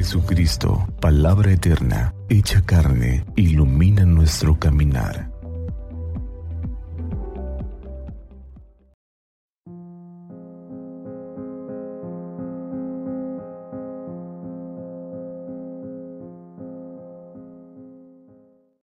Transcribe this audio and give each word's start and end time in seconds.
Jesucristo, 0.00 0.88
palabra 0.98 1.52
eterna, 1.52 2.14
hecha 2.30 2.64
carne, 2.64 3.22
ilumina 3.36 4.06
nuestro 4.06 4.58
caminar. 4.58 5.30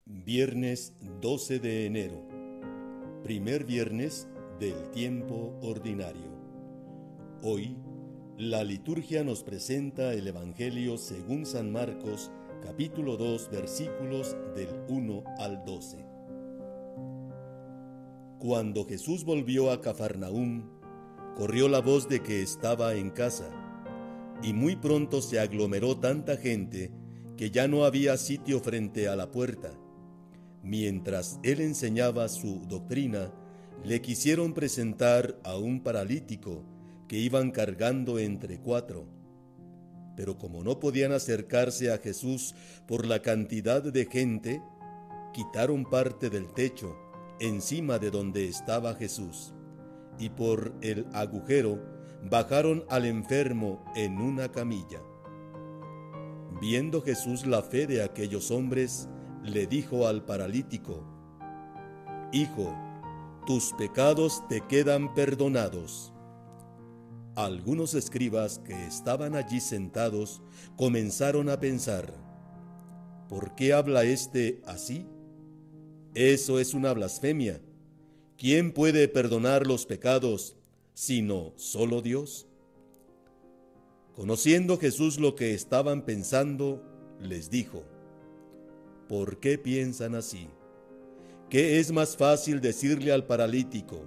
Viernes 0.06 0.94
12 1.20 1.58
de 1.58 1.88
enero, 1.88 2.28
primer 3.24 3.64
viernes 3.64 4.28
del 4.60 4.92
tiempo 4.92 5.58
ordinario. 5.64 6.38
Hoy, 7.42 7.76
la 8.38 8.64
liturgia 8.64 9.24
nos 9.24 9.44
presenta 9.44 10.14
el 10.14 10.28
Evangelio 10.28 10.98
según 10.98 11.46
San 11.46 11.72
Marcos, 11.72 12.32
capítulo 12.64 13.18
2, 13.18 13.50
versículos 13.50 14.36
del 14.56 14.70
1 14.88 15.24
al 15.40 15.66
12. 15.66 16.06
Cuando 18.40 18.86
Jesús 18.86 19.26
volvió 19.26 19.72
a 19.72 19.82
Cafarnaúm, 19.82 20.70
corrió 21.36 21.68
la 21.68 21.80
voz 21.80 22.08
de 22.08 22.22
que 22.22 22.42
estaba 22.42 22.94
en 22.94 23.10
casa, 23.10 23.50
y 24.44 24.54
muy 24.54 24.76
pronto 24.76 25.22
se 25.22 25.40
aglomeró 25.40 25.98
tanta 25.98 26.38
gente 26.38 26.92
que 27.36 27.50
ya 27.50 27.68
no 27.68 27.86
había 27.86 28.18
sitio 28.18 28.60
frente 28.60 29.08
a 29.08 29.16
la 29.16 29.32
puerta 29.32 29.72
Mientras 30.68 31.40
él 31.44 31.62
enseñaba 31.62 32.28
su 32.28 32.66
doctrina, 32.68 33.32
le 33.86 34.02
quisieron 34.02 34.54
presentar 34.54 35.40
a 35.46 35.56
un 35.56 35.82
paralítico 35.82 36.62
que 37.08 37.18
iban 37.18 37.52
cargando 37.52 38.20
entre 38.20 38.60
cuatro. 38.60 39.08
Pero 40.16 40.38
como 40.38 40.64
no 40.64 40.80
podían 40.80 41.12
acercarse 41.12 41.92
a 41.92 41.98
Jesús 41.98 42.56
por 42.88 43.06
la 43.06 43.22
cantidad 43.22 43.82
de 43.82 44.06
gente, 44.06 44.62
quitaron 45.34 45.86
parte 45.86 46.30
del 46.30 46.52
techo 46.54 46.96
encima 47.40 48.00
de 48.00 48.10
donde 48.10 48.48
estaba 48.48 48.96
Jesús, 48.96 49.54
y 50.18 50.30
por 50.30 50.74
el 50.82 51.06
agujero 51.14 51.80
bajaron 52.30 52.84
al 52.90 53.06
enfermo 53.06 53.84
en 53.96 54.20
una 54.20 54.52
camilla. 54.52 55.02
Viendo 56.60 57.02
Jesús 57.04 57.46
la 57.46 57.62
fe 57.62 57.86
de 57.86 58.04
aquellos 58.04 58.50
hombres, 58.50 59.08
le 59.44 59.68
dijo 59.68 60.08
al 60.08 60.26
paralítico, 60.26 61.04
Hijo, 62.32 62.76
tus 63.46 63.74
pecados 63.74 64.44
te 64.50 64.62
quedan 64.62 65.14
perdonados. 65.14 66.12
Algunos 67.38 67.94
escribas 67.94 68.58
que 68.66 68.88
estaban 68.88 69.36
allí 69.36 69.60
sentados 69.60 70.42
comenzaron 70.76 71.50
a 71.50 71.60
pensar, 71.60 72.12
¿por 73.30 73.54
qué 73.54 73.74
habla 73.74 74.06
éste 74.06 74.60
así? 74.66 75.06
Eso 76.16 76.60
es 76.60 76.74
una 76.74 76.92
blasfemia. 76.94 77.62
¿Quién 78.40 78.72
puede 78.72 79.08
perdonar 79.08 79.68
los 79.68 79.86
pecados 79.86 80.56
sino 80.96 81.54
solo 81.58 82.02
Dios? 82.02 82.48
Conociendo 84.16 84.80
Jesús 84.80 85.20
lo 85.20 85.36
que 85.36 85.54
estaban 85.54 86.06
pensando, 86.06 86.82
les 87.22 87.52
dijo, 87.52 87.84
¿Por 89.08 89.40
qué 89.40 89.60
piensan 89.60 90.16
así? 90.16 90.48
¿Qué 91.52 91.80
es 91.80 91.92
más 91.92 92.18
fácil 92.18 92.62
decirle 92.62 93.12
al 93.12 93.28
paralítico, 93.28 94.06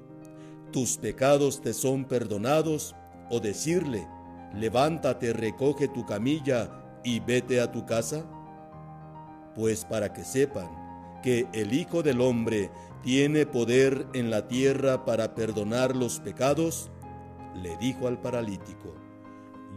tus 0.72 0.96
pecados 0.96 1.62
te 1.62 1.74
son 1.74 2.06
perdonados, 2.06 2.96
o 3.30 3.40
decirle, 3.40 4.06
levántate, 4.54 5.32
recoge 5.32 5.88
tu 5.88 6.04
camilla 6.04 6.70
y 7.04 7.20
vete 7.20 7.60
a 7.60 7.72
tu 7.72 7.86
casa? 7.86 8.24
Pues 9.54 9.84
para 9.84 10.12
que 10.12 10.24
sepan 10.24 10.68
que 11.22 11.46
el 11.52 11.72
Hijo 11.72 12.02
del 12.02 12.20
Hombre 12.20 12.70
tiene 13.02 13.46
poder 13.46 14.06
en 14.12 14.30
la 14.30 14.48
tierra 14.48 15.04
para 15.04 15.34
perdonar 15.34 15.96
los 15.96 16.20
pecados, 16.20 16.90
le 17.54 17.76
dijo 17.78 18.06
al 18.06 18.20
paralítico, 18.20 18.94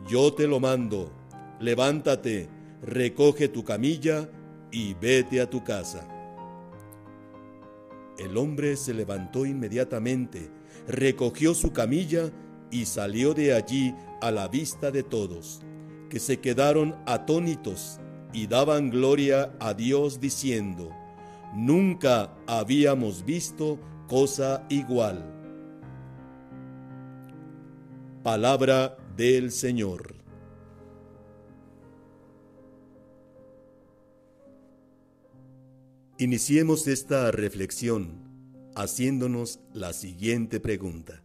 yo 0.07 0.33
te 0.33 0.47
lo 0.47 0.59
mando, 0.59 1.11
levántate, 1.59 2.49
recoge 2.81 3.47
tu 3.47 3.63
camilla 3.63 4.29
y 4.71 4.93
vete 4.95 5.41
a 5.41 5.49
tu 5.49 5.63
casa. 5.63 6.07
El 8.17 8.37
hombre 8.37 8.75
se 8.75 8.93
levantó 8.93 9.45
inmediatamente, 9.45 10.51
recogió 10.87 11.53
su 11.53 11.71
camilla 11.71 12.31
y 12.73 12.85
salió 12.85 13.35
de 13.35 13.53
allí 13.53 13.93
a 14.19 14.31
la 14.31 14.47
vista 14.47 14.89
de 14.89 15.03
todos, 15.03 15.61
que 16.09 16.19
se 16.19 16.39
quedaron 16.39 16.95
atónitos 17.05 17.99
y 18.33 18.47
daban 18.47 18.89
gloria 18.89 19.55
a 19.59 19.75
Dios 19.75 20.19
diciendo, 20.19 20.89
Nunca 21.53 22.33
habíamos 22.47 23.23
visto 23.23 23.79
cosa 24.07 24.65
igual. 24.69 25.23
Palabra 28.23 28.97
del 29.15 29.51
Señor. 29.51 30.15
Iniciemos 36.17 36.87
esta 36.87 37.29
reflexión 37.29 38.23
haciéndonos 38.75 39.59
la 39.73 39.93
siguiente 39.93 40.59
pregunta. 40.59 41.23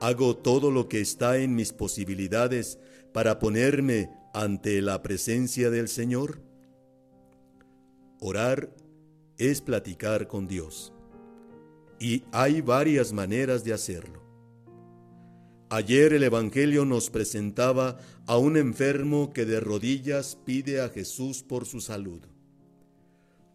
¿Hago 0.00 0.34
todo 0.34 0.70
lo 0.70 0.88
que 0.88 1.02
está 1.02 1.36
en 1.36 1.54
mis 1.54 1.74
posibilidades 1.74 2.78
para 3.12 3.38
ponerme 3.38 4.10
ante 4.32 4.80
la 4.80 5.02
presencia 5.02 5.68
del 5.68 5.88
Señor? 5.88 6.40
Orar 8.18 8.74
es 9.36 9.60
platicar 9.60 10.26
con 10.26 10.48
Dios. 10.48 10.94
Y 11.98 12.24
hay 12.32 12.62
varias 12.62 13.12
maneras 13.12 13.62
de 13.62 13.74
hacerlo. 13.74 14.22
Ayer 15.68 16.14
el 16.14 16.22
Evangelio 16.22 16.86
nos 16.86 17.10
presentaba 17.10 17.98
a 18.26 18.38
un 18.38 18.56
enfermo 18.56 19.34
que 19.34 19.44
de 19.44 19.60
rodillas 19.60 20.38
pide 20.46 20.80
a 20.80 20.88
Jesús 20.88 21.42
por 21.42 21.66
su 21.66 21.82
salud. 21.82 22.22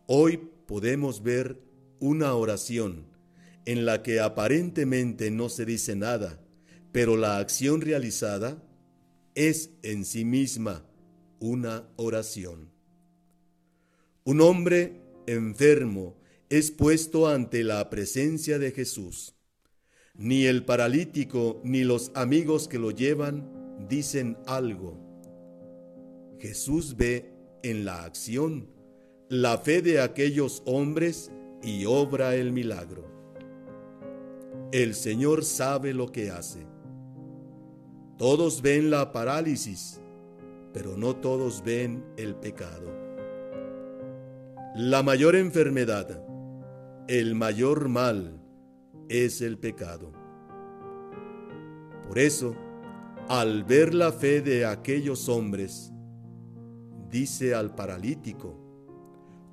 Hoy 0.05 0.37
podemos 0.67 1.23
ver 1.23 1.59
una 1.99 2.35
oración 2.35 3.14
en 3.65 3.85
la 3.85 4.03
que 4.03 4.19
aparentemente 4.19 5.31
no 5.31 5.49
se 5.49 5.65
dice 5.65 5.95
nada, 5.95 6.39
pero 6.91 7.17
la 7.17 7.37
acción 7.37 7.81
realizada 7.81 8.63
es 9.33 9.71
en 9.81 10.05
sí 10.05 10.23
misma 10.23 10.85
una 11.39 11.87
oración. 11.97 12.71
Un 14.23 14.41
hombre 14.41 15.01
enfermo 15.27 16.17
es 16.49 16.71
puesto 16.71 17.27
ante 17.27 17.63
la 17.63 17.89
presencia 17.89 18.59
de 18.59 18.71
Jesús. 18.71 19.35
Ni 20.15 20.45
el 20.45 20.63
paralítico 20.63 21.61
ni 21.63 21.83
los 21.83 22.11
amigos 22.15 22.67
que 22.67 22.79
lo 22.79 22.91
llevan 22.91 23.87
dicen 23.89 24.37
algo. 24.45 24.97
Jesús 26.39 26.95
ve 26.95 27.33
en 27.63 27.83
la 27.83 28.03
acción 28.03 28.69
la 29.29 29.57
fe 29.57 29.81
de 29.81 30.01
aquellos 30.01 30.61
hombres 30.65 31.31
y 31.63 31.85
obra 31.85 32.35
el 32.35 32.51
milagro. 32.51 33.14
El 34.71 34.95
Señor 34.95 35.45
sabe 35.45 35.93
lo 35.93 36.11
que 36.11 36.31
hace. 36.31 36.65
Todos 38.17 38.61
ven 38.61 38.89
la 38.89 39.11
parálisis, 39.11 40.01
pero 40.73 40.97
no 40.97 41.15
todos 41.15 41.63
ven 41.63 42.03
el 42.17 42.35
pecado. 42.35 42.91
La 44.75 45.03
mayor 45.03 45.35
enfermedad, 45.35 46.25
el 47.07 47.35
mayor 47.35 47.87
mal, 47.87 48.41
es 49.09 49.41
el 49.41 49.57
pecado. 49.57 50.11
Por 52.07 52.19
eso, 52.19 52.55
al 53.27 53.63
ver 53.63 53.93
la 53.93 54.11
fe 54.11 54.41
de 54.41 54.65
aquellos 54.65 55.29
hombres, 55.29 55.91
dice 57.09 57.55
al 57.55 57.73
paralítico, 57.73 58.59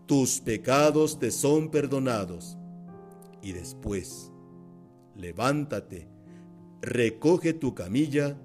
tus 0.06 0.40
pecados 0.40 1.18
te 1.18 1.30
son 1.30 1.70
perdonados. 1.70 2.58
Y 3.40 3.52
después, 3.52 4.32
levántate, 5.16 6.08
recoge 6.80 7.52
tu 7.52 7.74
camilla 7.74 8.36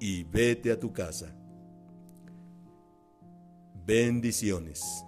y 0.00 0.24
vete 0.24 0.70
a 0.70 0.78
tu 0.78 0.92
casa. 0.92 1.34
Bendiciones. 3.86 5.04